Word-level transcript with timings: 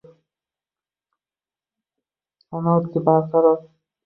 Qanoatki 2.49 3.05
barqaror 3.05 3.63